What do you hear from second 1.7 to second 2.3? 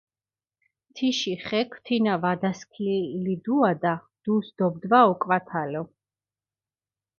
თინა